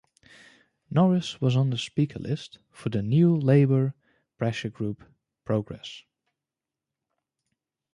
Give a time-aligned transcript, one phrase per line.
[0.89, 3.93] Norris was on the speaker list for the New Labour
[4.35, 5.03] pressure group
[5.45, 6.03] Progress.